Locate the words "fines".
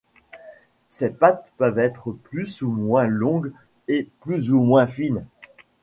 4.87-5.27